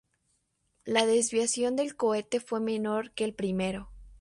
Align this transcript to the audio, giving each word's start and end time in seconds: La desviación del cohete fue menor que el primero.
La 0.83 1.05
desviación 1.05 1.75
del 1.75 1.95
cohete 1.95 2.39
fue 2.39 2.59
menor 2.59 3.11
que 3.11 3.23
el 3.23 3.35
primero. 3.35 3.91